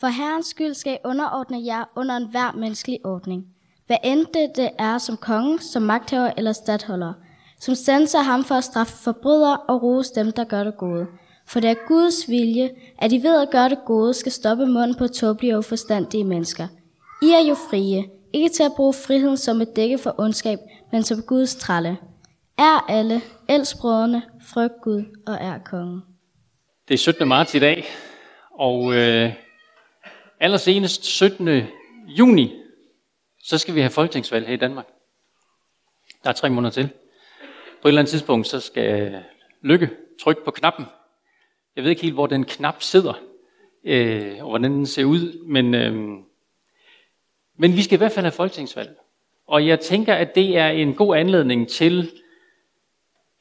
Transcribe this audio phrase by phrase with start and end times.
[0.00, 3.46] For Herrens skyld skal I underordne jer under enhver menneskelig ordning.
[3.86, 7.12] Hvad end det, det er som konge, som magthaver eller stadholder,
[7.60, 11.06] som sender ham for at straffe forbrydere og rose dem, der gør det gode.
[11.46, 14.94] For det er Guds vilje, at I ved at gøre det gode, skal stoppe munden
[14.94, 16.68] på tåbelige og forstandige mennesker.
[17.22, 20.58] I er jo frie, ikke til at bruge friheden som et dække for ondskab,
[20.92, 21.96] men som Guds tralle.
[22.58, 26.00] Er alle, elsk brødrene, frygt Gud og er kongen.
[26.88, 27.28] Det er 17.
[27.28, 27.84] marts i dag,
[28.58, 29.32] og øh,
[30.40, 31.62] allersenest 17.
[32.06, 32.62] juni,
[33.44, 34.86] så skal vi have folketingsvalg her i Danmark.
[36.24, 36.88] Der er tre måneder til.
[37.82, 39.22] På et eller andet tidspunkt, så skal
[39.66, 39.90] Lykke
[40.22, 40.84] trykke på knappen.
[41.76, 43.12] Jeg ved ikke helt, hvor den knap sidder,
[43.84, 45.94] øh, og hvordan den ser ud, men, øh,
[47.56, 48.90] men vi skal i hvert fald have folketingsvalg.
[49.46, 52.10] Og jeg tænker, at det er en god anledning til,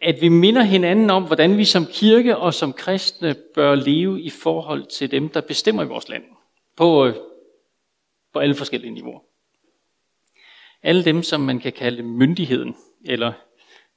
[0.02, 4.30] at vi minder hinanden om, hvordan vi som kirke og som kristne bør leve i
[4.30, 6.24] forhold til dem, der bestemmer i vores land.
[6.76, 7.16] På, øh,
[8.34, 9.20] på alle forskellige niveauer.
[10.84, 13.34] Alle dem, som man kan kalde myndigheden, eller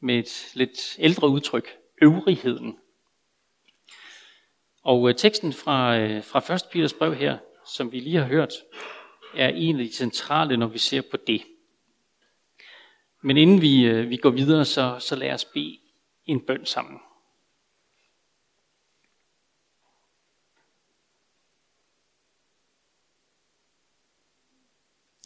[0.01, 1.69] med et lidt ældre udtryk,
[2.03, 2.79] øvrigheden.
[4.83, 6.63] Og øh, teksten fra, øh, fra 1.
[6.73, 8.53] Peters brev her, som vi lige har hørt,
[9.37, 11.43] er en af de centrale, når vi ser på det.
[13.23, 15.79] Men inden vi, vi går videre, så, så lad os bede
[16.27, 17.01] en bøn sammen.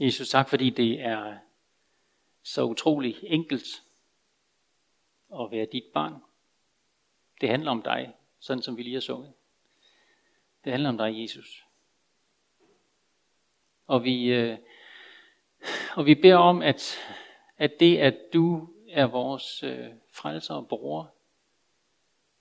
[0.01, 1.39] Jesus, tak fordi det er
[2.43, 3.83] så utrolig enkelt
[5.41, 6.23] at være dit barn.
[7.41, 9.33] Det handler om dig, sådan som vi lige har sunget.
[10.65, 11.67] Det handler om dig, Jesus.
[13.87, 14.59] Og vi, øh,
[15.97, 16.99] og vi beder om, at,
[17.59, 21.15] at det, at du er vores øh, frelser og bror,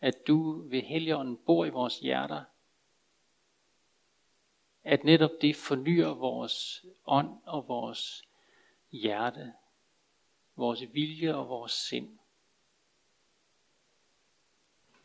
[0.02, 2.44] at du ved Helligånden bor i vores hjerter,
[4.84, 8.24] at netop det fornyer vores ånd og vores
[8.92, 9.54] hjerte,
[10.56, 12.18] vores vilje og vores sind.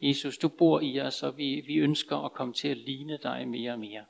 [0.00, 3.48] Jesus, du bor i os, og vi, vi ønsker at komme til at ligne dig
[3.48, 4.04] mere og mere.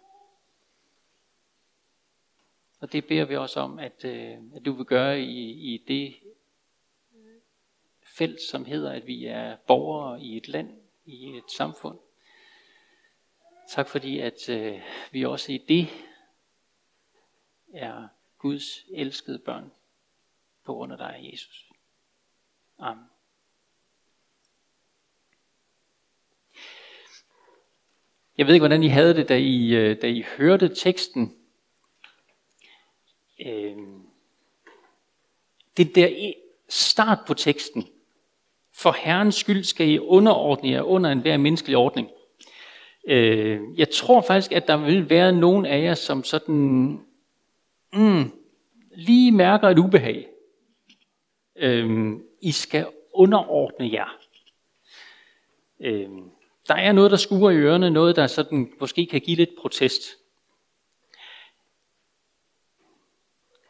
[2.80, 6.16] Og det beder vi også om, at, øh, at du vil gøre i, i det
[8.16, 11.98] felt, som hedder, at vi er borgere i et land, i et samfund.
[13.68, 14.80] Tak fordi, at øh,
[15.12, 15.88] vi også i det
[17.74, 19.72] er Guds elskede børn
[20.64, 21.64] på grund af dig, Jesus.
[22.78, 23.04] Amen.
[28.38, 31.36] Jeg ved ikke, hvordan I havde det, da I, øh, da I hørte teksten.
[33.46, 33.76] Øh,
[35.76, 36.32] det der
[36.68, 37.88] start på teksten.
[38.74, 42.10] For Herrens skyld skal I underordne jer under enhver menneskelig ordning.
[43.06, 46.54] Øh, jeg tror faktisk, at der vil være nogen af jer, som sådan
[47.92, 48.32] mm,
[48.90, 50.28] lige mærker et ubehag.
[51.56, 52.12] Øh,
[52.42, 54.18] I skal underordne jer.
[55.80, 56.08] Øh,
[56.68, 60.02] der er noget, der skuer i ørerne, noget, der sådan måske kan give lidt protest.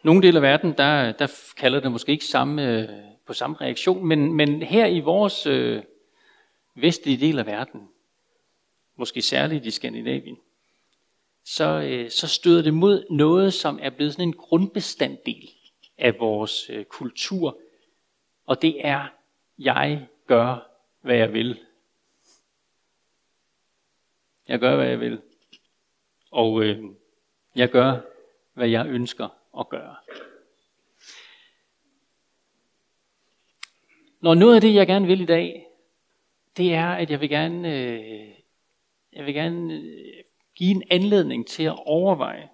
[0.02, 2.88] Nogle dele af verden, der, der kalder det måske ikke samme, øh,
[3.26, 5.82] på samme reaktion, men, men her i vores øh,
[6.74, 7.88] vestlige del af verden,
[8.96, 10.38] måske særligt i Skandinavien,
[11.44, 15.50] så, øh, så støder det mod noget, som er blevet sådan en grundbestanddel
[15.98, 17.58] af vores øh, kultur,
[18.46, 19.06] og det er,
[19.58, 20.70] jeg gør,
[21.00, 21.60] hvad jeg vil.
[24.48, 25.20] Jeg gør, hvad jeg vil.
[26.30, 26.84] Og øh,
[27.56, 28.00] jeg gør,
[28.54, 29.96] hvad jeg ønsker at gøre.
[34.20, 35.66] Når noget af det, jeg gerne vil i dag,
[36.56, 38.28] det er, at jeg vil gerne, øh,
[39.16, 42.48] jeg vil gerne øh, give en anledning til at overveje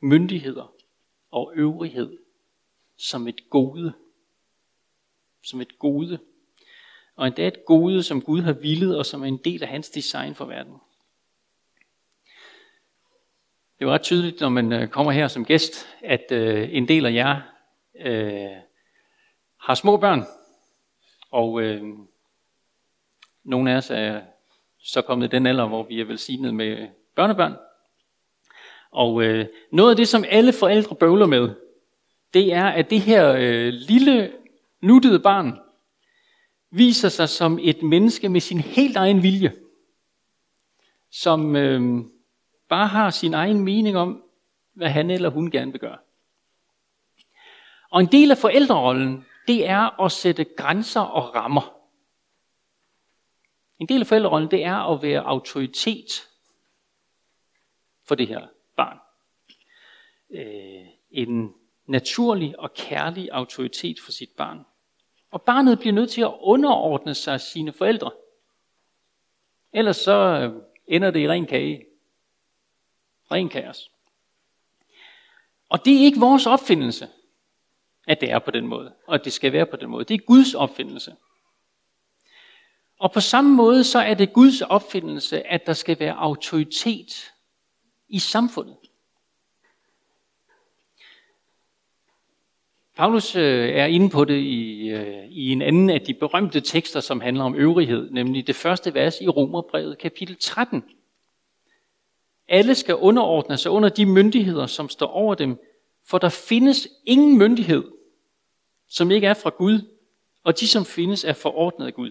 [0.00, 0.74] myndigheder
[1.30, 2.18] og øvrighed
[2.96, 3.92] som et gode.
[5.42, 6.18] Som et gode.
[7.16, 9.90] Og endda et gode, som Gud har villet, og som er en del af hans
[9.90, 10.74] design for verden.
[13.78, 17.06] Det er ret tydeligt, når man øh, kommer her som gæst, at øh, en del
[17.06, 17.40] af jer
[18.00, 18.62] øh,
[19.60, 20.22] har små børn,
[21.30, 21.82] og øh,
[23.44, 24.22] nogle af os er
[24.88, 27.56] så kommet i den alder, hvor vi er velsignet med børnebørn.
[28.90, 31.54] Og øh, noget af det, som alle forældre bøvler med,
[32.34, 34.32] det er, at det her øh, lille,
[34.80, 35.58] nuttede barn
[36.70, 39.52] viser sig som et menneske med sin helt egen vilje,
[41.10, 42.04] som øh,
[42.68, 44.22] bare har sin egen mening om,
[44.74, 45.98] hvad han eller hun gerne vil gøre.
[47.90, 51.77] Og en del af forældrerollen, det er at sætte grænser og rammer.
[53.78, 56.28] En del af forældrerollen, det er at være autoritet
[58.04, 58.46] for det her.
[58.76, 58.98] barn.
[60.30, 61.54] øh, en
[61.86, 64.66] naturlig og kærlig autoritet for sit barn.
[65.30, 68.10] Og barnet bliver nødt til at underordne sig sine forældre.
[69.72, 71.86] Ellers så øh, ender det i ren kage.
[73.30, 73.90] Ren kaos.
[75.68, 77.08] Og det er ikke vores opfindelse,
[78.06, 80.04] at det er på den måde, og at det skal være på den måde.
[80.04, 81.16] Det er Guds opfindelse.
[82.98, 87.32] Og på samme måde så er det Guds opfindelse, at der skal være autoritet
[88.08, 88.76] i samfundet.
[92.96, 97.00] Paulus øh, er inde på det i, øh, i en anden af de berømte tekster,
[97.00, 100.84] som handler om øvrighed, nemlig det første vers i Romerbrevet kapitel 13.
[102.48, 105.58] Alle skal underordne sig under de myndigheder, som står over dem,
[106.06, 107.84] for der findes ingen myndighed,
[108.88, 109.80] som ikke er fra Gud,
[110.44, 112.10] og de, som findes, er forordnet af Gud.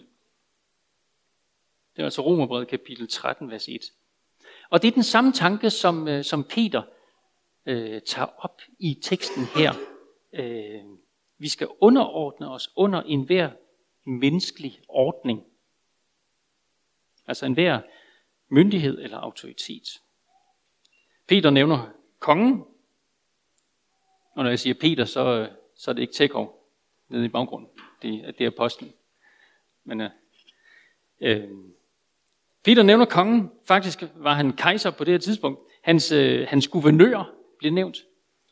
[1.98, 3.82] Det er altså Romerbrevet kapitel 13, vers 1.
[4.70, 6.82] Og det er den samme tanke, som, øh, som Peter
[7.66, 9.74] øh, tager op i teksten her.
[10.34, 10.84] Øh,
[11.38, 13.52] vi skal underordne os under enhver
[14.06, 15.44] menneskelig ordning.
[17.28, 17.82] Altså enhver
[18.50, 20.02] myndighed eller autoritet.
[21.28, 22.66] Peter nævner kongen.
[24.36, 26.70] Og når jeg siger Peter, så, øh, så er det ikke Tjekov
[27.08, 27.70] nede i baggrunden.
[28.02, 28.94] Det, det er apostlen.
[29.84, 30.10] Men øh,
[31.22, 31.50] øh,
[32.68, 33.52] Peter nævner kongen.
[33.68, 35.60] Faktisk var han kejser på det her tidspunkt.
[35.84, 37.98] Hans, øh, hans guvernør bliver nævnt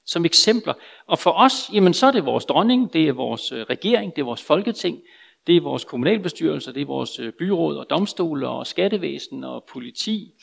[0.06, 0.74] som eksempler.
[1.08, 4.22] Og for os, jamen så er det vores dronning, det er vores øh, regering, det
[4.22, 5.02] er vores folketing,
[5.48, 10.34] det er vores kommunalbestyrelser, det er vores øh, byråd og domstole og skattevæsen og politi.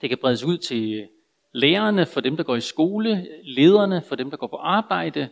[0.00, 1.06] Det kan bredes ud til øh,
[1.52, 5.28] lærerne, for dem, der går i skole, lederne, for dem, der går på arbejde,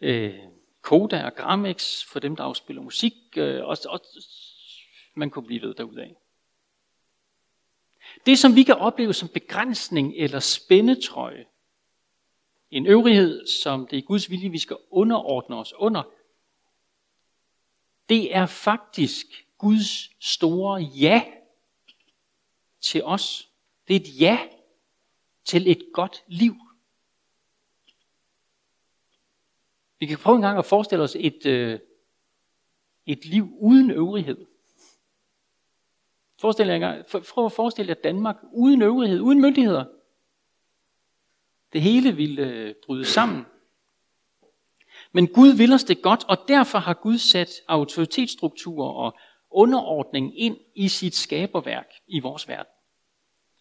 [0.00, 0.34] øh,
[0.82, 4.00] Koda og Gramex, for dem, der afspiller musik, øh, og, og
[5.16, 6.16] man kunne blive ved derudaf.
[8.26, 11.46] Det, som vi kan opleve som begrænsning eller spændetrøje,
[12.70, 16.02] en øvrighed, som det er Guds vilje, vi skal underordne os under,
[18.08, 19.26] det er faktisk
[19.58, 21.22] Guds store ja
[22.80, 23.50] til os.
[23.88, 24.48] Det er et ja
[25.44, 26.56] til et godt liv.
[29.98, 31.80] Vi kan prøve en gang at forestille os et, øh,
[33.06, 34.46] et liv uden øvrighed.
[36.40, 39.84] Forestil jer for, prøv at forestille jer Danmark uden øvrighed, uden myndigheder.
[41.72, 43.46] Det hele ville øh, bryde sammen.
[45.12, 49.18] Men Gud vil os det godt, og derfor har Gud sat autoritetsstrukturer og
[49.50, 52.72] underordning ind i sit skaberværk i vores verden.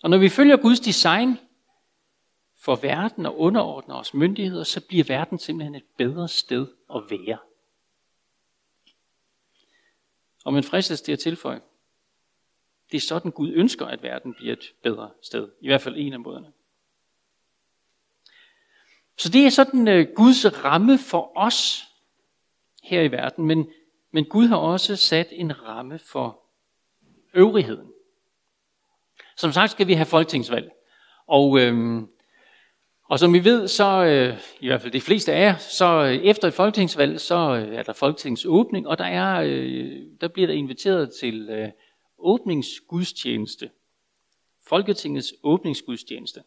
[0.04, 1.38] Og når vi følger Guds design
[2.57, 7.38] for verden og underordner os myndigheder, så bliver verden simpelthen et bedre sted at være.
[10.45, 11.62] Og man fristes til at tilføje,
[12.96, 15.50] det er sådan Gud ønsker, at verden bliver et bedre sted.
[15.62, 16.52] I hvert fald en af måderne.
[19.18, 21.84] Så det er sådan uh, Guds ramme for os
[22.84, 23.68] her i verden, men,
[24.12, 26.40] men Gud har også sat en ramme for
[27.34, 27.92] øvrigheden.
[29.38, 30.72] Som sagt skal vi have folketingsvalg.
[31.28, 32.08] Og, øhm,
[33.10, 36.16] og som vi ved, så øh, i hvert fald de fleste af jer, så øh,
[36.16, 40.54] efter et folketingsvalg, så øh, er der folketingsåbning, og der, er, øh, der bliver der
[40.54, 41.70] inviteret til øh,
[42.18, 43.70] åbningsgudstjeneste.
[44.68, 46.44] Folketingets åbningsgudstjeneste.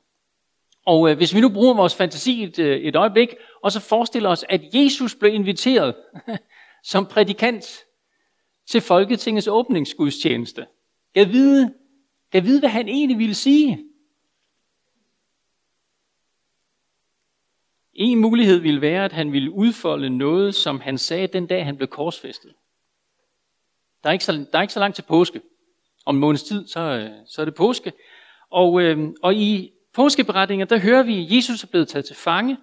[0.86, 4.28] Og øh, hvis vi nu bruger vores fantasi et, øh, et øjeblik, og så forestiller
[4.28, 5.94] os, at Jesus blev inviteret
[6.92, 7.84] som prædikant
[8.66, 10.66] til Folketingets åbningsgudstjeneste.
[11.14, 11.74] Jeg vide,
[12.32, 13.84] jeg vide, hvad han egentlig ville sige.
[17.92, 21.76] En mulighed ville være, at han ville udfolde noget, som han sagde den dag, han
[21.76, 22.54] blev korsfæstet.
[24.02, 25.40] Der er ikke så, der er ikke så langt til påske.
[26.08, 27.92] Om en måneds tid, så, øh, så er det påske.
[28.50, 32.56] Og, øh, og i påskeberetninger, der hører vi, at Jesus er blevet taget til fange.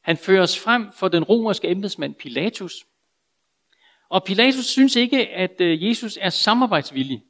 [0.00, 2.86] Han føres frem for den romerske embedsmand Pilatus.
[4.08, 7.24] Og Pilatus synes ikke, at øh, Jesus er samarbejdsvillig.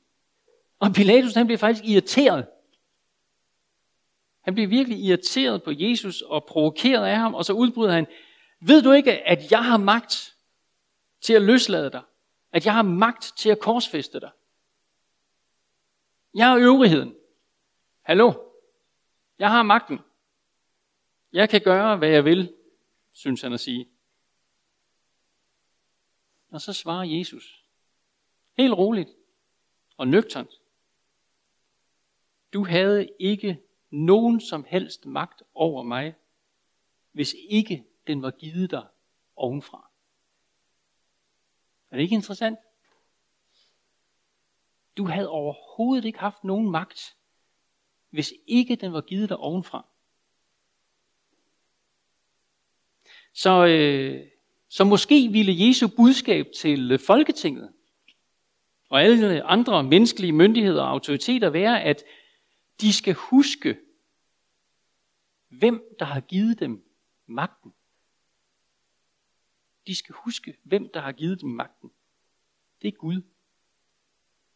[0.78, 2.47] Og Pilatus han bliver faktisk irriteret.
[4.42, 8.06] Han bliver virkelig irriteret på Jesus og provokeret af ham, og så udbryder han,
[8.61, 10.35] ved du ikke, at jeg har magt
[11.21, 12.02] til at løslade dig?
[12.52, 14.30] At jeg har magt til at korsfeste dig?
[16.34, 17.16] Jeg er øvrigheden.
[18.02, 18.32] Hallo?
[19.38, 19.98] Jeg har magten.
[21.32, 22.54] Jeg kan gøre, hvad jeg vil,
[23.12, 23.88] synes han at sige.
[26.50, 27.64] Og så svarer Jesus.
[28.56, 29.10] Helt roligt
[29.96, 30.60] og nøgternt.
[32.52, 33.60] Du havde ikke
[33.90, 36.14] nogen som helst magt over mig,
[37.12, 38.86] hvis ikke den var givet dig
[39.36, 39.90] ovenfra.
[41.90, 42.58] Er det ikke interessant?
[44.96, 47.16] Du havde overhovedet ikke haft nogen magt,
[48.10, 49.86] hvis ikke den var givet dig ovenfra.
[53.32, 54.26] Så, øh,
[54.68, 57.72] så måske ville Jesu budskab til Folketinget
[58.88, 62.04] og alle andre menneskelige myndigheder og autoriteter være, at
[62.80, 63.78] de skal huske,
[65.48, 66.84] hvem der har givet dem
[67.26, 67.74] magten.
[69.86, 71.90] De skal huske, hvem der har givet dem magten.
[72.82, 73.22] Det er Gud.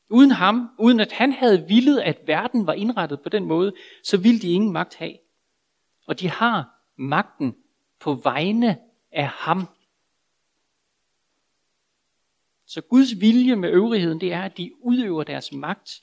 [0.08, 4.16] Uden ham, uden at han havde villet, at verden var indrettet på den måde, så
[4.16, 5.18] ville de ingen magt have.
[6.06, 7.56] Og de har magten
[8.00, 8.78] på vegne
[9.12, 9.68] af ham.
[12.66, 16.02] Så Guds vilje med øvrigheden, det er, at de udøver deres magt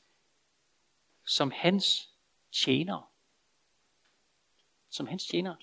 [1.26, 2.10] som hans
[2.52, 3.12] tjener.
[4.90, 5.56] Som hans tjener.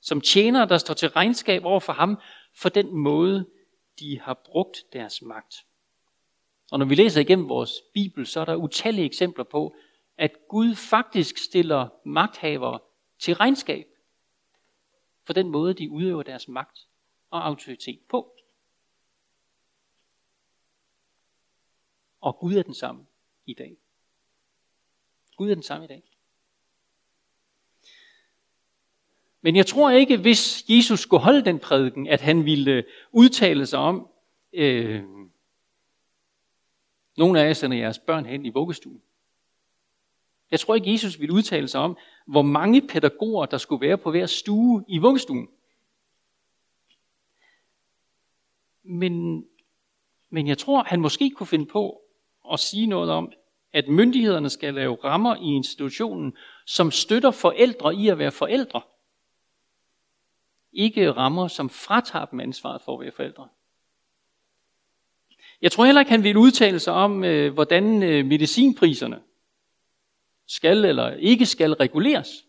[0.00, 2.20] Som tjener, der står til regnskab over for ham
[2.54, 3.46] for den måde,
[4.00, 5.64] de har brugt deres magt.
[6.72, 9.74] Og når vi læser igennem vores Bibel, så er der utallige eksempler på,
[10.16, 12.78] at Gud faktisk stiller magthavere
[13.18, 13.86] til regnskab
[15.24, 16.78] for den måde, de udøver deres magt
[17.30, 18.32] og autoritet på.
[22.20, 23.06] Og Gud er den samme
[23.46, 23.76] i dag.
[25.36, 26.02] Gud er den samme i dag.
[29.40, 33.78] Men jeg tror ikke, hvis Jesus skulle holde den prædiken, at han ville udtale sig
[33.78, 34.08] om,
[34.52, 35.04] øh,
[37.18, 39.02] nogle af jer sender jeres børn hen i vuggestuen.
[40.50, 41.96] Jeg tror ikke, Jesus ville udtale sig om,
[42.26, 45.48] hvor mange pædagoger, der skulle være på hver stue i vuggestuen.
[48.82, 49.44] Men,
[50.30, 52.00] men jeg tror, han måske kunne finde på
[52.52, 53.32] at sige noget om,
[53.72, 58.82] at myndighederne skal lave rammer i institutionen, som støtter forældre i at være forældre.
[60.72, 63.48] Ikke rammer, som fratager dem ansvaret for at være forældre.
[65.62, 69.22] Jeg tror heller ikke, han vil udtale sig om, øh, hvordan øh, medicinpriserne
[70.46, 72.44] skal eller ikke skal reguleres.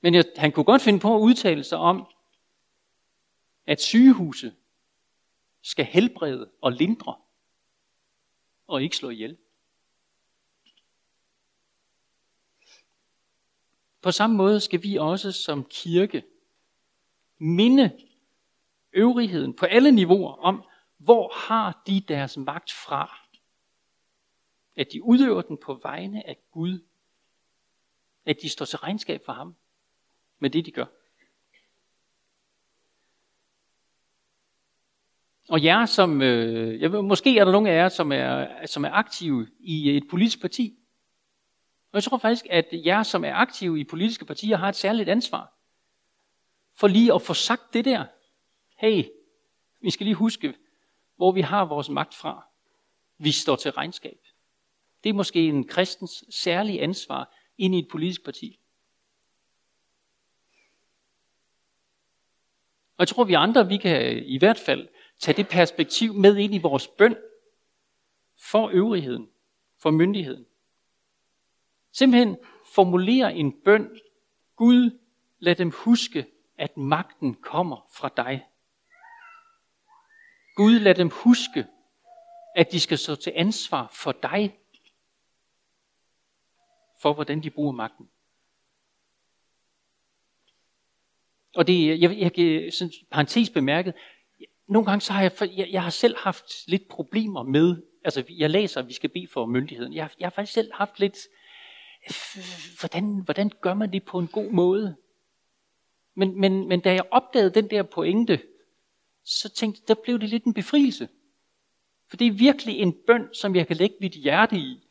[0.00, 2.06] Men jeg, han kunne godt finde på at udtale sig om,
[3.66, 4.52] at sygehuse
[5.62, 7.16] skal helbrede og lindre,
[8.66, 9.36] og ikke slå ihjel.
[14.02, 16.24] På samme måde skal vi også som kirke
[17.38, 17.98] minde
[18.92, 20.64] øvrigheden på alle niveauer om,
[20.96, 23.18] hvor har de deres magt fra?
[24.76, 26.84] At de udøver den på vegne af Gud.
[28.24, 29.56] At de står til regnskab for ham
[30.38, 30.86] med det, de gør.
[35.48, 38.84] Og jer, som, øh, jeg ved, måske er der nogle af jer, som er, som
[38.84, 40.78] er aktive i et politisk parti.
[41.92, 45.08] Og jeg tror faktisk, at jer, som er aktive i politiske partier, har et særligt
[45.08, 45.52] ansvar
[46.74, 48.04] for lige at få sagt det der.
[48.76, 49.04] Hey,
[49.82, 50.54] vi skal lige huske,
[51.16, 52.46] hvor vi har vores magt fra.
[53.18, 54.18] Vi står til regnskab.
[55.04, 58.60] Det er måske en kristens særlige ansvar ind i et politisk parti.
[62.96, 66.54] Og jeg tror, vi andre, vi kan i hvert fald tage det perspektiv med ind
[66.54, 67.16] i vores bøn
[68.38, 69.28] for øvrigheden,
[69.78, 70.46] for myndigheden.
[71.92, 72.36] Simpelthen
[72.74, 74.00] formulere en bøn.
[74.56, 74.98] Gud,
[75.38, 76.26] lad dem huske,
[76.58, 78.46] at magten kommer fra dig.
[80.56, 81.66] Gud, lad dem huske,
[82.54, 84.58] at de skal stå til ansvar for dig,
[87.02, 88.08] for hvordan de bruger magten.
[91.56, 93.94] Og det, jeg, jeg, jeg sådan parentes bemærket,
[94.66, 98.50] nogle gange så har jeg, jeg, jeg har selv haft lidt problemer med, altså jeg
[98.50, 99.94] læser, at vi skal bede for myndigheden.
[99.94, 101.18] Jeg, jeg har faktisk selv haft lidt,
[102.80, 104.96] hvordan, hvordan gør man det på en god måde?
[106.14, 108.42] Men, men, men da jeg opdagede den der pointe,
[109.26, 111.08] så tænkte der blev det lidt en befrielse.
[112.08, 114.82] For det er virkelig en bøn, som jeg kan lægge mit hjerte i.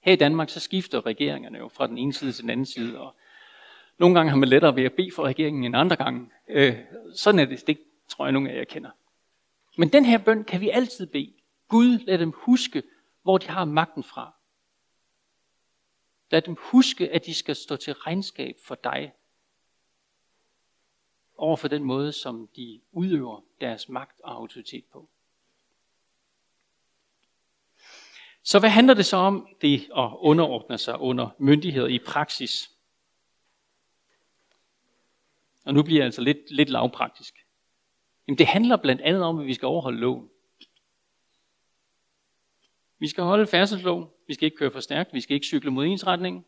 [0.00, 3.00] Her i Danmark, så skifter regeringerne jo fra den ene side til den anden side,
[3.00, 3.16] og
[3.98, 6.30] nogle gange har man lettere ved at bede for regeringen end andre gange.
[6.48, 6.78] Øh,
[7.14, 8.90] sådan er det, det tror jeg, nogle af jer kender.
[9.78, 11.32] Men den her bøn kan vi altid bede.
[11.68, 12.82] Gud, lad dem huske,
[13.22, 14.34] hvor de har magten fra.
[16.30, 19.12] Lad dem huske, at de skal stå til regnskab for dig
[21.36, 25.08] over for den måde, som de udøver deres magt og autoritet på.
[28.42, 32.70] Så hvad handler det så om, det at underordne sig under myndigheder i praksis?
[35.64, 37.46] Og nu bliver jeg altså lidt, lidt lavpraktisk.
[38.28, 40.30] Jamen det handler blandt andet om, at vi skal overholde loven.
[42.98, 44.08] Vi skal holde færdselsloven.
[44.26, 45.12] Vi skal ikke køre for stærkt.
[45.12, 46.44] Vi skal ikke cykle mod ensretningen.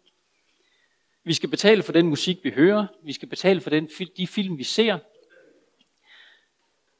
[1.25, 2.87] Vi skal betale for den musik, vi hører.
[3.03, 4.99] Vi skal betale for den, de film, vi ser.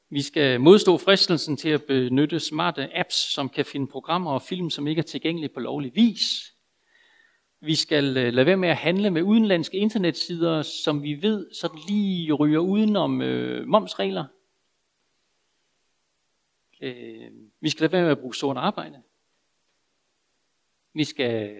[0.09, 4.69] Vi skal modstå fristelsen til at benytte smarte apps, som kan finde programmer og film,
[4.69, 6.53] som ikke er tilgængelige på lovlig vis.
[7.59, 11.79] Vi skal øh, lade være med at handle med udenlandske internetsider, som vi ved sådan
[11.87, 14.25] lige ryger udenom øh, momsregler.
[16.81, 19.01] Øh, vi skal lade være med at bruge sort arbejde.
[20.93, 21.55] Vi skal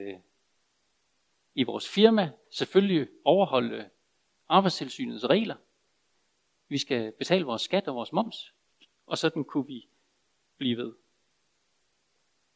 [1.56, 3.90] i vores firma selvfølgelig overholde
[4.48, 5.56] arbejdstilsynets regler.
[6.68, 8.54] Vi skal betale vores skat og vores moms,
[9.06, 9.90] og sådan kunne vi
[10.58, 10.94] blive ved.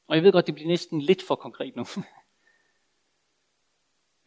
[0.07, 1.85] Og jeg ved godt, det bliver næsten lidt for konkret nu.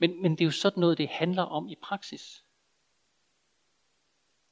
[0.01, 2.45] men, men det er jo sådan noget, det handler om i praksis.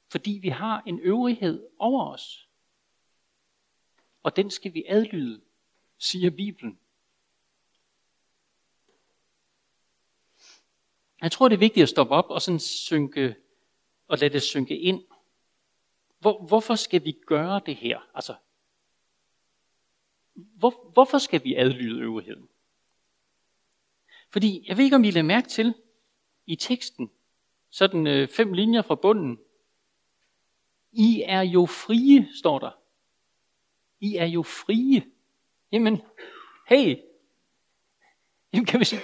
[0.09, 2.49] Fordi vi har en øvrighed over os.
[4.23, 5.41] Og den skal vi adlyde,
[5.97, 6.79] siger Bibelen.
[11.21, 13.35] Jeg tror, det er vigtigt at stoppe op og sådan synke,
[14.07, 15.03] og lade det synke ind.
[16.19, 17.99] Hvor, hvorfor skal vi gøre det her?
[18.13, 18.35] Altså,
[20.33, 22.49] hvor, hvorfor skal vi adlyde øvrigheden?
[24.29, 25.73] Fordi, jeg ved ikke, om I lader mærke til
[26.45, 27.11] i teksten,
[27.69, 29.39] sådan øh, fem linjer fra bunden.
[30.91, 32.71] I er jo frie, står der.
[33.99, 35.03] I er jo frie.
[35.71, 36.01] Jamen,
[36.67, 36.97] hey,
[38.53, 39.01] jamen kan vi sige,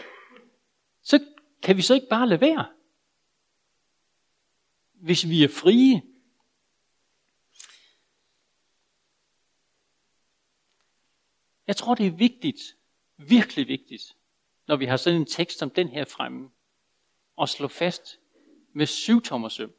[1.01, 1.19] så
[1.67, 2.65] kan vi så ikke bare lade være?
[4.93, 6.01] Hvis vi er frie.
[11.67, 12.61] Jeg tror, det er vigtigt,
[13.17, 14.15] virkelig vigtigt,
[14.67, 16.49] når vi har sådan en tekst som den her fremme,
[17.41, 18.19] at slå fast
[18.73, 19.73] med syv søm,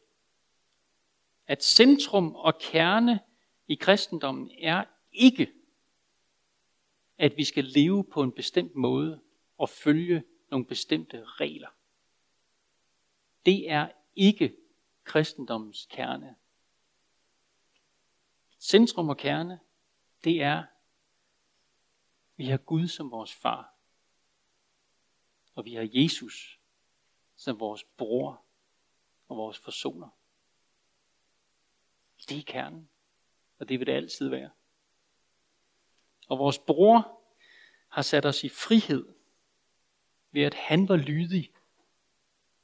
[1.47, 3.21] at centrum og kerne
[3.69, 5.53] i kristendommen er ikke,
[7.19, 9.21] at vi skal leve på en bestemt måde
[9.59, 11.78] og følge nogle bestemte regler.
[13.49, 14.57] Det er ikke
[15.05, 16.37] kristendommens kerne.
[18.61, 19.61] Centrum og kerne,
[20.25, 20.65] det er,
[22.37, 23.75] vi har Gud som vores far.
[25.55, 26.61] Og vi har Jesus
[27.37, 28.45] som vores bror
[29.29, 30.09] og vores forsoner.
[32.29, 32.89] Det er kernen,
[33.59, 34.51] og det vil det altid være.
[36.29, 37.23] Og vores bror
[37.89, 39.15] har sat os i frihed
[40.31, 41.53] ved at han var lydig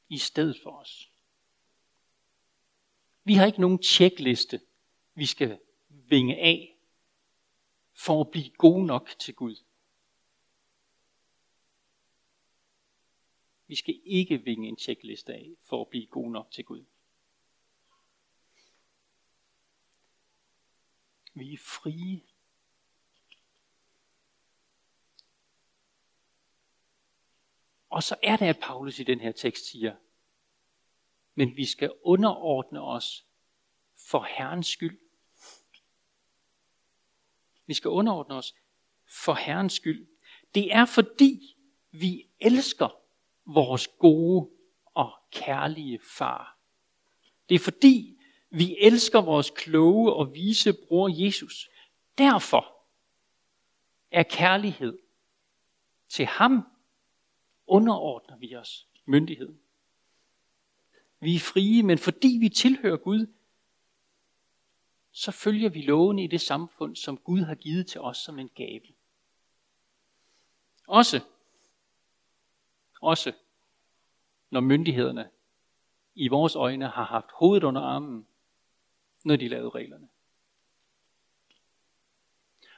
[0.09, 1.11] i stedet for os.
[3.23, 4.61] Vi har ikke nogen tjekliste,
[5.15, 6.77] vi skal vinge af
[7.93, 9.55] for at blive gode nok til Gud.
[13.67, 16.85] Vi skal ikke vinge en tjekliste af for at blive gode nok til Gud.
[21.33, 22.21] Vi er frie
[27.95, 29.95] Og så er det, at Paulus i den her tekst siger,
[31.35, 33.25] men vi skal underordne os
[34.09, 34.99] for Herrens skyld.
[37.65, 38.55] Vi skal underordne os
[39.07, 40.07] for Herrens skyld.
[40.55, 41.57] Det er fordi,
[41.91, 42.89] vi elsker
[43.45, 44.49] vores gode
[44.85, 46.57] og kærlige far.
[47.49, 48.17] Det er fordi,
[48.49, 51.69] vi elsker vores kloge og vise bror Jesus.
[52.17, 52.75] Derfor
[54.11, 54.99] er kærlighed
[56.09, 56.74] til ham
[57.67, 59.59] underordner vi os myndigheden.
[61.19, 63.27] Vi er frie, men fordi vi tilhører Gud,
[65.11, 68.49] så følger vi lovene i det samfund, som Gud har givet til os som en
[68.49, 68.81] gave.
[70.87, 71.21] Også,
[73.01, 73.33] også
[74.49, 75.29] når myndighederne
[76.15, 78.27] i vores øjne har haft hovedet under armen,
[79.23, 80.09] når de lavede reglerne.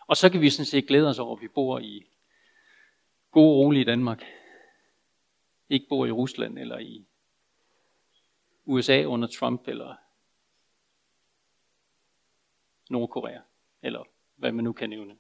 [0.08, 2.06] Og så kan vi sådan set glæde os over, at vi bor i
[3.32, 4.24] gode, rolige Danmark
[5.70, 7.06] ikke bor i Rusland eller i
[8.66, 9.96] USA under Trump eller
[12.90, 13.40] Nordkorea,
[13.82, 14.04] eller
[14.36, 15.18] hvad man nu kan nævne.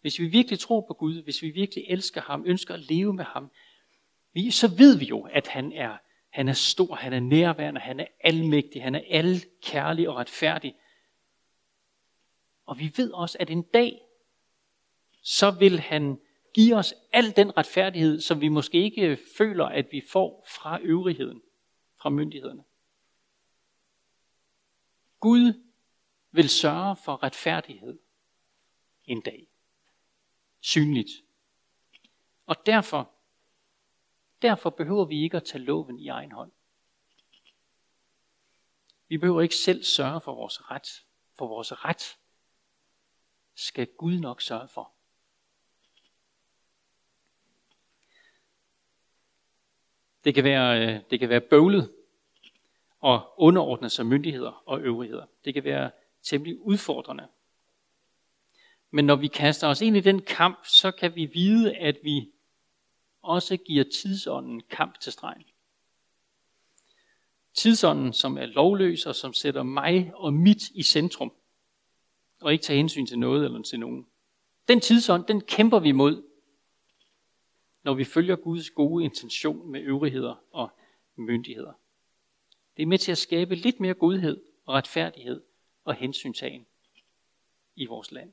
[0.00, 3.24] Hvis vi virkelig tror på Gud, hvis vi virkelig elsker ham, ønsker at leve med
[3.24, 3.50] ham,
[4.32, 5.98] vi, så ved vi jo, at han er,
[6.30, 10.76] han er stor, han er nærværende, han er almægtig, han er alkærlig og retfærdig.
[12.66, 14.00] Og vi ved også, at en dag,
[15.22, 16.20] så vil han
[16.54, 20.80] Giv os al den retfærdighed, som vi måske ikke øh, føler, at vi får fra
[20.82, 21.42] øvrigheden,
[21.96, 22.64] fra myndighederne.
[25.20, 25.62] Gud
[26.30, 27.98] vil sørge for retfærdighed
[29.04, 29.48] en dag.
[30.60, 31.10] Synligt.
[32.46, 33.10] Og derfor,
[34.42, 36.52] derfor behøver vi ikke at tage loven i egen hånd.
[39.08, 41.04] Vi behøver ikke selv sørge for vores ret.
[41.34, 42.18] For vores ret
[43.54, 44.93] skal Gud nok sørge for.
[50.24, 51.90] Det kan være, øh, det kan være bøvlet
[53.00, 55.26] og underordne sig myndigheder og øvrigheder.
[55.44, 55.90] Det kan være
[56.22, 57.26] temmelig udfordrende.
[58.90, 62.30] Men når vi kaster os ind i den kamp, så kan vi vide, at vi
[63.22, 65.44] også giver tidsånden kamp til stregen.
[67.54, 71.32] Tidsånden, som er lovløs og som sætter mig og mit i centrum,
[72.40, 74.06] og ikke tager hensyn til noget eller til nogen.
[74.68, 76.22] Den tidsånd, den kæmper vi mod,
[77.84, 80.70] når vi følger Guds gode intention med øvrigheder og
[81.16, 81.72] myndigheder.
[82.76, 85.42] Det er med til at skabe lidt mere godhed og retfærdighed
[85.84, 86.66] og hensyntagen
[87.76, 88.32] i vores land.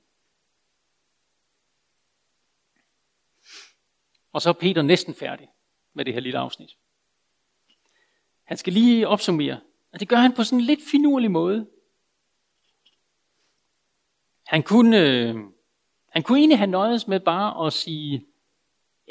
[4.32, 5.50] Og så er Peter næsten færdig
[5.94, 6.78] med det her lille afsnit.
[8.44, 9.60] Han skal lige opsummere,
[9.92, 11.70] og det gør han på sådan en lidt finurlig måde.
[14.44, 15.36] Han kunne, øh,
[16.10, 18.26] han kunne egentlig have nøjes med bare at sige,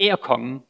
[0.01, 0.63] ære kongen.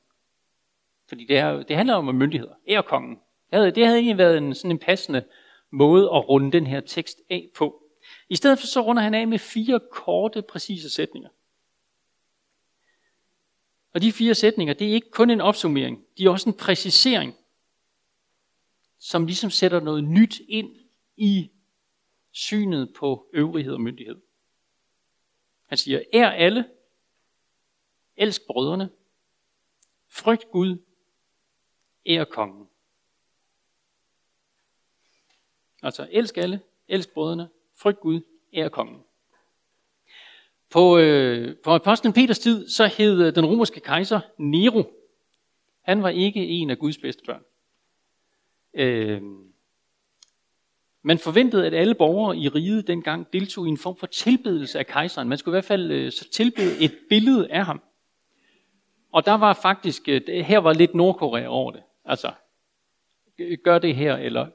[1.08, 2.54] Fordi det, er, det handler om myndigheder.
[2.68, 3.14] Ære kongen.
[3.50, 5.24] Det havde, det havde egentlig været en, sådan en passende
[5.70, 7.82] måde at runde den her tekst af på.
[8.28, 11.28] I stedet for så runder han af med fire korte, præcise sætninger.
[13.94, 17.36] Og de fire sætninger, det er ikke kun en opsummering, de er også en præcisering,
[18.98, 20.76] som ligesom sætter noget nyt ind
[21.16, 21.50] i
[22.30, 24.20] synet på øvrighed og myndighed.
[25.66, 26.64] Han siger, ær alle,
[28.16, 28.90] elsk brødrene,
[30.10, 30.76] frygt Gud,
[32.06, 32.66] ær kongen.
[35.82, 38.20] Altså, elsk alle, elsk brødrene, frygt Gud,
[38.52, 39.02] ær kongen.
[40.70, 44.92] På, øh, på apostlen Peters tid, så hed øh, den romerske kejser Nero.
[45.82, 47.42] Han var ikke en af Guds bedste børn.
[48.74, 49.22] Øh,
[51.02, 54.86] man forventede, at alle borgere i riget dengang deltog i en form for tilbedelse af
[54.86, 55.28] kejseren.
[55.28, 57.82] Man skulle i hvert fald øh, så tilbede et billede af ham.
[59.12, 61.82] Og der var faktisk, øh, det her var lidt Nordkorea over det.
[62.04, 62.32] Altså,
[63.64, 64.48] gør det her, eller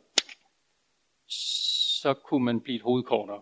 [1.28, 3.42] så kunne man blive et hovedkortere.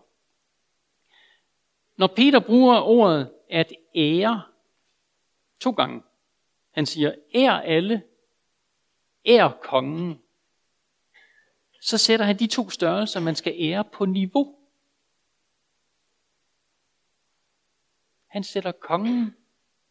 [1.96, 4.42] Når Peter bruger ordet at ære
[5.60, 6.02] to gange,
[6.70, 8.02] han siger, ær alle,
[9.26, 10.22] ær kongen,
[11.80, 14.58] så sætter han de to størrelser, man skal ære på niveau.
[18.26, 19.36] Han sætter kongen,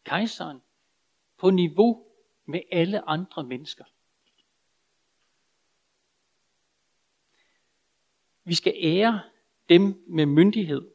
[0.04, 0.62] kejseren,
[1.36, 2.06] på niveau
[2.46, 3.84] med alle andre mennesker.
[8.44, 9.22] Vi skal ære
[9.68, 10.90] dem med myndighed,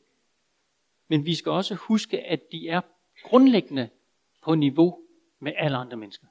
[1.08, 2.82] men vi skal også huske, at de er
[3.24, 3.90] grundlæggende
[4.42, 5.06] på niveau
[5.40, 6.28] med alle andre mennesker.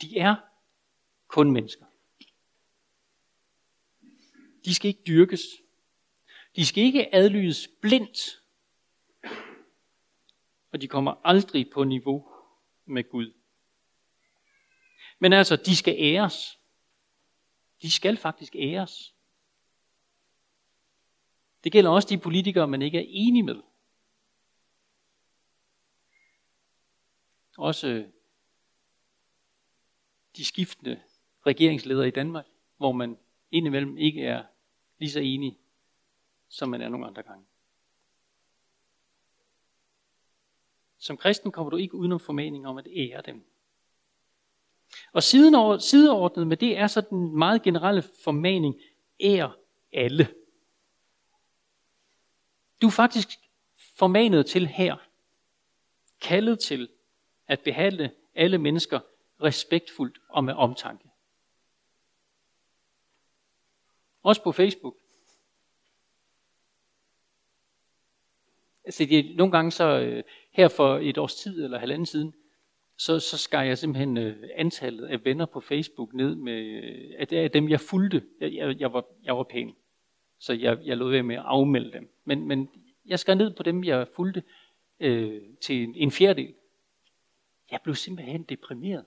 [0.00, 0.36] De er
[1.28, 1.84] kun mennesker.
[4.64, 5.40] De skal ikke dyrkes.
[6.56, 8.42] De skal ikke adlydes blindt.
[10.72, 12.28] Og de kommer aldrig på niveau
[12.84, 13.32] med Gud.
[15.18, 16.58] Men altså, de skal æres.
[17.82, 19.14] De skal faktisk æres.
[21.64, 23.62] Det gælder også de politikere, man ikke er enig med.
[27.58, 28.08] Også øh,
[30.36, 31.02] de skiftende
[31.46, 33.18] regeringsledere i Danmark, hvor man
[33.50, 34.44] indimellem ikke er
[34.98, 35.58] lige så enig,
[36.48, 37.44] som man er nogle andre gange.
[41.00, 43.44] Som kristen kommer du ikke udenom formaningen om at ære dem.
[45.12, 48.80] Og sideordnet med det er så den meget generelle formaning,
[49.20, 49.52] ære
[49.92, 50.28] alle.
[52.82, 53.28] Du er faktisk
[53.78, 54.96] formanet til her,
[56.20, 56.88] kaldet til
[57.46, 59.00] at behandle alle mennesker
[59.42, 61.10] respektfuldt og med omtanke.
[64.22, 64.96] Også på Facebook.
[68.84, 72.34] Altså, det, nogle gange så, øh, her for et års tid eller halvanden siden,
[72.96, 77.32] så, så skar jeg simpelthen øh, antallet af venner på Facebook ned med, øh, at
[77.32, 79.74] at af dem jeg fulgte, jeg, jeg, jeg, var, jeg var pæn.
[80.38, 82.10] Så jeg, jeg lod være med at afmelde dem.
[82.24, 82.70] Men, men
[83.06, 84.42] jeg skar ned på dem, jeg fulgte
[85.00, 86.54] øh, til en, en fjerdedel.
[87.70, 89.04] Jeg blev simpelthen deprimeret.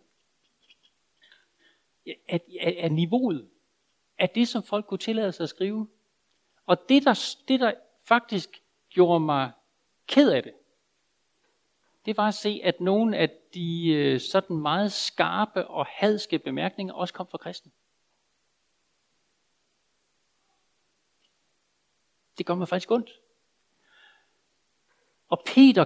[2.27, 3.47] At, at, at niveauet,
[4.17, 5.88] af det, som folk kunne tillade sig at skrive.
[6.65, 7.73] Og det der, det, der
[8.06, 9.51] faktisk gjorde mig
[10.08, 10.53] ked af det,
[12.05, 16.93] det var at se, at nogle af de øh, sådan meget skarpe og hadske bemærkninger
[16.93, 17.71] også kom fra kristen.
[22.37, 23.19] Det gør mig faktisk ondt.
[25.27, 25.85] Og Peter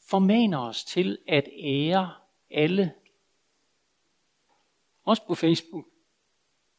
[0.00, 2.14] formaner os til at ære
[2.50, 2.94] alle.
[5.04, 5.86] Også på Facebook.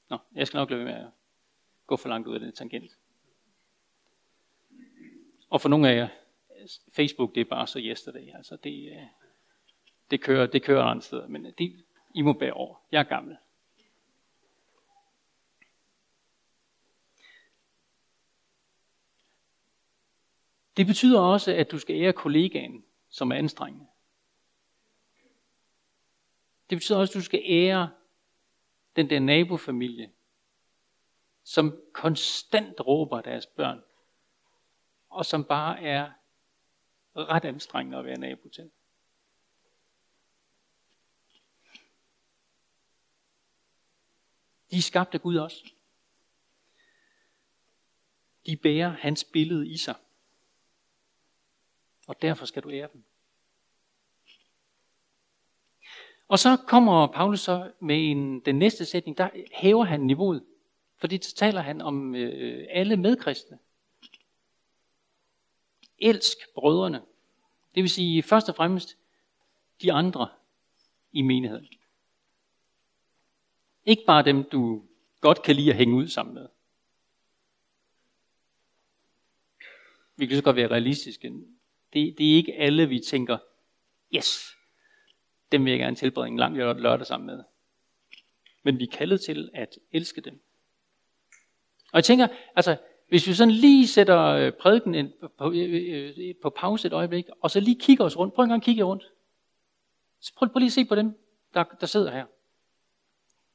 [0.10, 1.10] Nå, jeg skal nok lade med at
[1.88, 2.98] gå for langt ud af den tangent.
[5.50, 6.08] Og for nogle af jer,
[6.92, 8.36] Facebook det er bare så yesterday.
[8.36, 9.08] Altså det, øh,
[10.12, 11.84] det, kører, det kører andre steder, men det,
[12.16, 12.76] I må bære over.
[12.92, 13.38] Jeg er gammel.
[20.78, 23.86] Det betyder også, at du skal ære kollegaen, som er anstrengende.
[26.70, 27.90] Det betyder også, at du skal ære
[28.96, 30.12] den der nabofamilie,
[31.44, 33.84] som konstant råber deres børn,
[35.10, 36.12] og som bare er
[37.16, 38.72] ret anstrengende at være nabo til.
[44.72, 45.74] De er skabt af Gud også.
[48.46, 49.96] De bærer hans billede i sig.
[52.08, 53.04] Og derfor skal du ære dem.
[56.28, 60.46] Og så kommer Paulus så med en, den næste sætning, der hæver han niveauet.
[60.98, 63.60] Fordi så taler han om øh, alle medkristne.
[66.04, 67.02] Elsk brødrene.
[67.76, 68.98] Det vil sige først og fremmest
[69.82, 70.30] de andre
[71.12, 71.68] i menigheden.
[73.86, 74.84] Ikke bare dem, du
[75.22, 76.48] godt kan lide at hænge ud sammen med.
[80.16, 81.30] Vi kan så godt være realistiske.
[81.94, 83.38] Det, det er ikke alle, vi tænker,
[84.16, 84.56] yes,
[85.52, 87.44] dem vil jeg gerne tilbringe en lang lørdag sammen med.
[88.64, 90.42] Men vi er kaldet til at elske dem.
[91.92, 92.78] Og jeg tænker, altså,
[93.14, 97.52] hvis vi sådan lige sætter øh, prædiken på, øh, øh, på pause et øjeblik, og
[97.52, 99.14] så lige kigger os rundt, prøv en gang at kigge rundt.
[100.20, 101.20] Så prøv, prøv lige at se på dem,
[101.54, 102.26] der, der sidder her.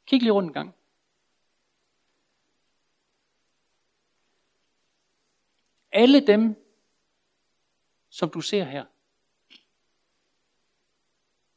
[0.06, 0.74] Kig lige rundt en gang.
[5.92, 6.64] Alle dem,
[8.08, 8.84] som du ser her,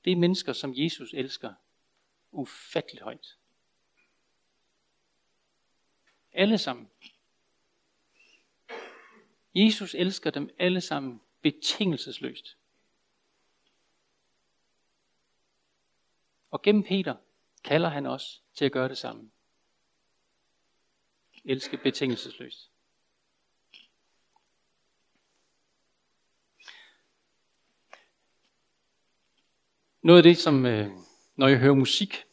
[0.06, 1.54] det er mennesker, som Jesus elsker
[2.32, 3.38] ufatteligt højt.
[6.34, 6.90] Alle sammen.
[9.56, 12.58] Jesus elsker dem alle sammen betingelsesløst.
[16.52, 17.16] Og gennem Peter
[17.64, 19.32] kalder han os til at gøre det samme.
[21.46, 22.72] Elske betingelsesløst.
[30.02, 30.90] Noget af det, som, øh,
[31.36, 32.26] når jeg hører musik,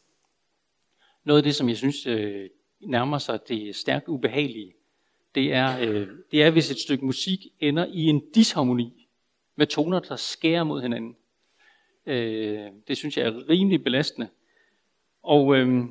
[1.23, 4.78] noget af det, som jeg synes øh, nærmer sig det stærkt ubehagelige,
[5.35, 9.07] det er, øh, det er, hvis et stykke musik ender i en disharmoni
[9.55, 11.15] med toner, der skærer mod hinanden.
[12.05, 14.29] Øh, det synes jeg er rimelig belastende.
[15.23, 15.85] Og, øh,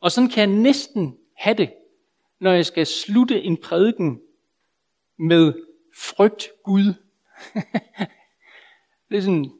[0.00, 1.74] og sådan kan jeg næsten have det,
[2.38, 4.20] når jeg skal slutte en prædiken
[5.16, 5.52] med
[5.96, 6.84] frygt Gud.
[9.10, 9.52] det er sådan,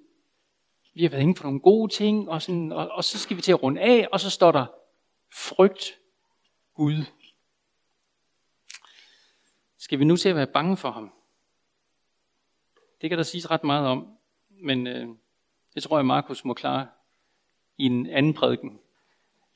[0.95, 3.43] vi har været inde på nogle gode ting, og, sådan, og, og så skal vi
[3.43, 4.67] til at runde af, og så står der,
[5.35, 5.99] frygt
[6.75, 7.05] Gud.
[9.89, 11.13] Skal vi nu til at være bange for ham?
[13.01, 14.17] Det kan der siges ret meget om,
[14.49, 15.09] men øh,
[15.75, 16.89] det tror jeg, Markus må klare
[17.79, 18.81] i en anden prædiken,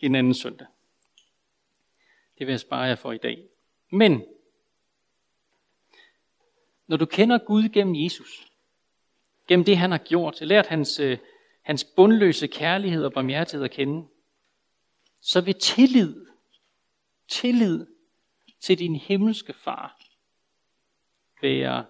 [0.00, 0.66] en anden søndag.
[2.38, 3.48] Det vil jeg spare jer for i dag.
[3.90, 4.24] Men,
[6.86, 8.52] når du kender Gud gennem Jesus,
[9.48, 11.18] gennem det han har gjort, lært hans øh,
[11.62, 14.08] hans bundløse kærlighed og barmhjertighed at kende,
[15.20, 16.26] så vil tillid,
[17.28, 17.86] tillid
[18.60, 19.98] til din himmelske far
[21.42, 21.86] være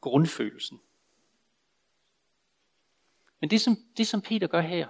[0.00, 0.80] grundfølelsen.
[3.40, 4.88] Men det som, det, som Peter gør her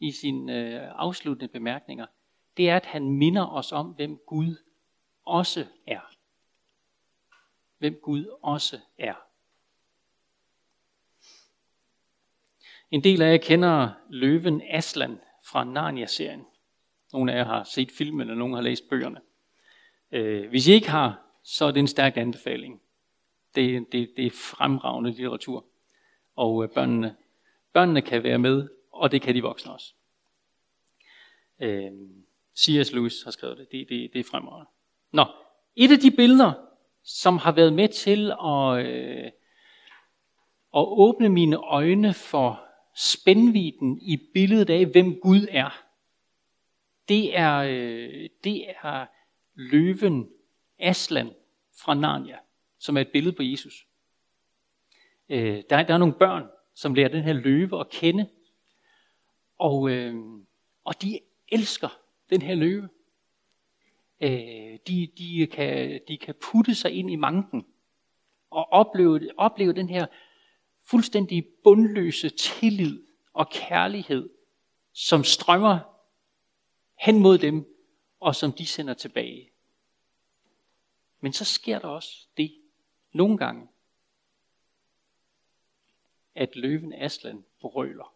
[0.00, 2.06] i sine øh, afsluttende bemærkninger,
[2.56, 4.56] det er, at han minder os om, hvem Gud
[5.24, 6.00] også er.
[7.78, 9.14] Hvem Gud også er.
[12.90, 16.44] En del af jer kender løven Aslan fra Narnia-serien.
[17.12, 19.20] Nogle af jer har set filmen, og nogle har læst bøgerne.
[20.12, 22.82] Øh, hvis I ikke har, så er det en stærk anbefaling.
[23.54, 25.64] Det, det, det er fremragende litteratur.
[26.36, 27.16] Og øh, børnene,
[27.72, 29.94] børnene kan være med, og det kan de voksne også.
[31.60, 31.90] Øh,
[32.58, 32.92] C.S.
[32.92, 33.66] Lewis har skrevet det.
[33.72, 34.70] Det, det, det er fremragende.
[35.12, 35.24] Nå,
[35.76, 36.52] et af de billeder,
[37.02, 39.30] som har været med til at, øh,
[40.76, 42.64] at åbne mine øjne for
[42.96, 45.84] spændviden i billedet af, hvem Gud er,
[47.08, 49.06] det er, øh, det er
[49.54, 50.30] løven
[50.78, 51.30] Aslan
[51.82, 52.38] fra Narnia,
[52.78, 53.86] som er et billede på Jesus.
[55.28, 58.28] Øh, der, der er nogle børn, som lærer den her løve at kende,
[59.58, 60.14] og, øh,
[60.84, 61.98] og de elsker
[62.30, 62.88] den her løve.
[64.20, 67.66] Øh, de, de, kan, de kan putte sig ind i manken
[68.50, 70.06] og opleve, opleve den her
[70.90, 74.30] fuldstændig bundløse tillid og kærlighed,
[74.92, 75.78] som strømmer
[76.98, 77.66] hen mod dem,
[78.20, 79.47] og som de sender tilbage.
[81.20, 82.62] Men så sker der også det
[83.12, 83.68] nogle gange,
[86.34, 88.14] at løven Aslan brøler.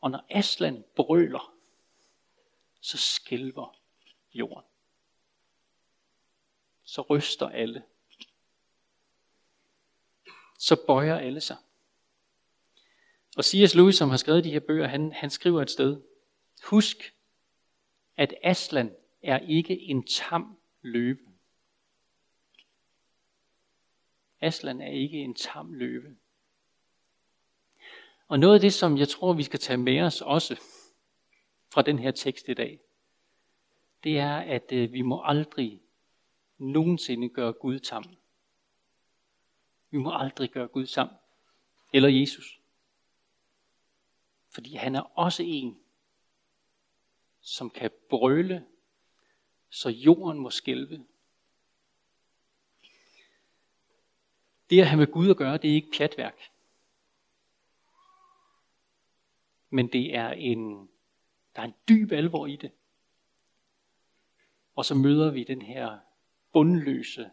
[0.00, 1.54] Og når Aslan brøler,
[2.80, 3.80] så skælver
[4.34, 4.64] jorden.
[6.84, 7.84] så ryster alle.
[10.58, 11.56] Så bøjer alle sig.
[13.36, 13.74] Og C.S.
[13.74, 16.02] Lewis, som har skrevet de her bøger, han, han skriver et sted,
[16.64, 17.14] husk,
[18.16, 21.18] at Aslan er ikke en tam løve.
[24.40, 26.16] Aslan er ikke en tam løve.
[28.28, 30.60] Og noget af det, som jeg tror, vi skal tage med os også
[31.72, 32.80] fra den her tekst i dag,
[34.04, 35.80] det er, at øh, vi må aldrig
[36.58, 38.04] nogensinde gøre Gud tam.
[39.90, 41.08] Vi må aldrig gøre Gud tam.
[41.92, 42.60] Eller Jesus.
[44.48, 45.80] Fordi han er også en,
[47.40, 48.66] som kan brøle,
[49.74, 51.06] så jorden må skælve.
[54.70, 56.50] Det at have med Gud at gøre, det er ikke pjatværk.
[59.70, 60.90] Men det er en,
[61.56, 62.72] der er en dyb alvor i det.
[64.74, 65.98] Og så møder vi den her
[66.52, 67.30] bundløse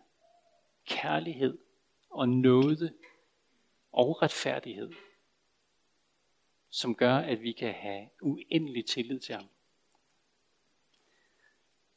[0.86, 1.58] kærlighed
[2.10, 2.93] og nåde
[3.91, 4.91] og retfærdighed,
[6.69, 9.47] som gør, at vi kan have uendelig tillid til ham.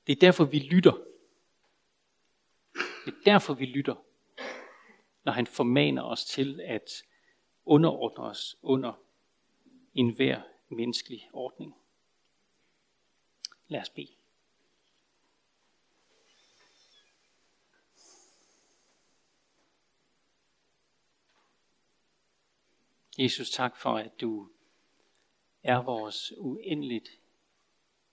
[0.07, 1.05] Det er derfor, vi lytter.
[3.05, 4.05] Det er derfor, vi lytter,
[5.25, 7.05] når han formaner os til at
[7.65, 8.93] underordne os under
[9.95, 11.75] enhver menneskelig ordning.
[13.69, 14.17] Lad os bede.
[23.19, 24.51] Jesus, tak for, at du
[25.63, 27.09] er vores uendeligt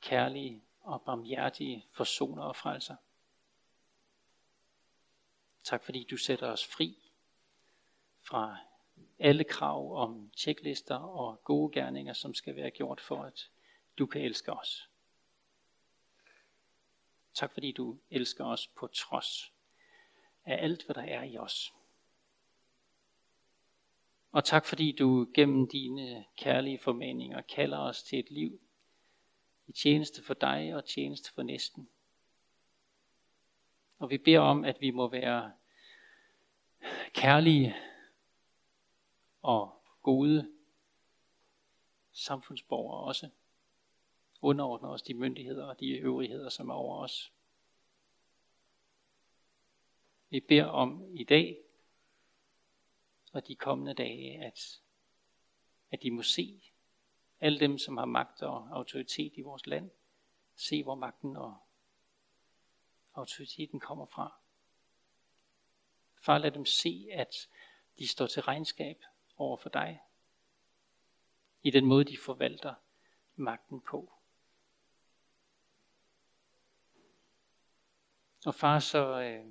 [0.02, 2.96] kærlige og barmhjertige forsoner og frelser.
[5.64, 7.12] Tak fordi du sætter os fri
[8.20, 8.58] fra
[9.20, 13.50] alle krav om tjeklister og gode gerninger, som skal være gjort for, at
[13.98, 14.90] du kan elske os.
[17.34, 19.54] Tak fordi du elsker os på trods
[20.46, 21.74] af alt, hvad der er i os.
[24.32, 28.62] Og tak fordi du gennem dine kærlige formaninger kalder os til et liv
[29.72, 31.90] i tjeneste for dig og tjeneste for næsten.
[34.00, 35.54] Og vi beder om, at vi må være
[37.14, 37.76] kærlige
[39.42, 40.52] og gode
[42.12, 43.30] samfundsborgere også.
[44.42, 47.34] Underordne os de myndigheder og de øvrigheder, som er over os.
[50.30, 51.58] Vi beder om i dag
[53.32, 54.82] og de kommende dage, at,
[55.92, 56.71] at de må se
[57.42, 59.92] alle dem, som har magt og autoritet i vores land,
[60.56, 61.58] se hvor magten og
[63.14, 64.38] autoriteten kommer fra.
[66.16, 67.50] Far, lad dem se, at
[68.00, 69.04] de står til regnskab
[69.38, 70.02] over for dig,
[71.64, 72.76] i den måde, de forvalter
[73.36, 74.14] magten på.
[78.46, 79.46] Og far, så, øh,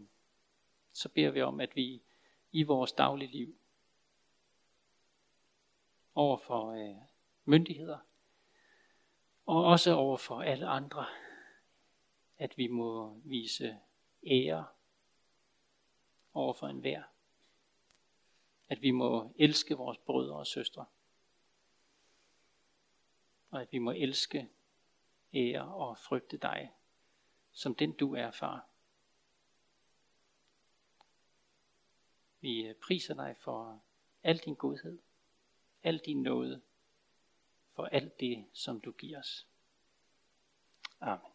[0.92, 2.02] så beder vi om, at vi
[2.52, 3.56] i vores daglige liv,
[6.14, 7.09] over for øh,
[7.50, 7.98] myndigheder,
[9.46, 11.06] og også over for alle andre,
[12.38, 13.78] at vi må vise
[14.26, 14.66] ære
[16.32, 17.02] over for enhver.
[18.68, 20.86] At vi må elske vores brødre og søstre.
[23.50, 24.50] Og at vi må elske,
[25.34, 26.72] ære og frygte dig,
[27.52, 28.66] som den du er, far.
[32.40, 33.80] Vi priser dig for
[34.22, 34.98] al din godhed,
[35.82, 36.62] al din nåde,
[37.80, 39.46] for alt det, som du giver os.
[41.00, 41.29] Amen.